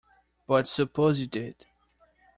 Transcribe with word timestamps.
But 0.47 0.67
suppose 0.67 1.19
you 1.19 1.27
did? 1.27 1.67